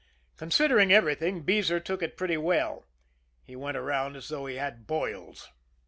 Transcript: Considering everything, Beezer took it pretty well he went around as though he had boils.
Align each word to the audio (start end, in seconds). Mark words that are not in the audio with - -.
Considering 0.35 0.91
everything, 0.91 1.43
Beezer 1.43 1.79
took 1.79 2.01
it 2.01 2.17
pretty 2.17 2.35
well 2.35 2.87
he 3.43 3.55
went 3.55 3.77
around 3.77 4.15
as 4.15 4.29
though 4.29 4.47
he 4.47 4.55
had 4.55 4.87
boils. 4.87 5.49